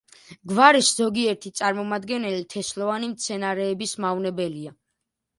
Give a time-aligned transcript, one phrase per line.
[0.51, 4.73] გვარის ზოგიერთი წარმომადგენელი თესლოვანი მცენარეების მავნებელია.